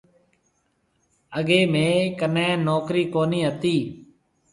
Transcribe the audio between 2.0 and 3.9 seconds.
ڪني نوڪرِي ڪونِي هتِي۔